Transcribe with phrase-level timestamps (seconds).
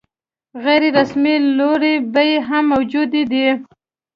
[0.63, 3.47] غیر رسمي لوړې بیې هم موجودې دي.